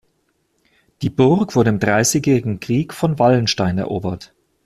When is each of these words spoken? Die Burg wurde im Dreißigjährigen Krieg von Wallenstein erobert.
Die 1.03 1.11
Burg 1.11 1.55
wurde 1.55 1.69
im 1.69 1.77
Dreißigjährigen 1.77 2.59
Krieg 2.59 2.91
von 2.91 3.19
Wallenstein 3.19 3.77
erobert. 3.77 4.33